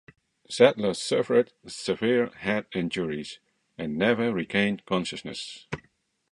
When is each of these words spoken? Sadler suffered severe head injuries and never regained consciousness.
Sadler 0.49 0.95
suffered 0.95 1.53
severe 1.67 2.29
head 2.29 2.65
injuries 2.73 3.37
and 3.77 3.97
never 3.99 4.33
regained 4.33 4.83
consciousness. 4.87 5.67